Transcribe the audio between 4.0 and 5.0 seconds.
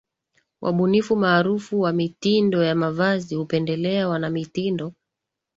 wanamitindo